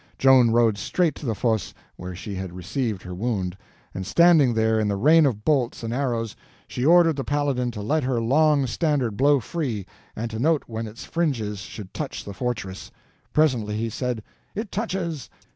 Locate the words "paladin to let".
7.23-8.01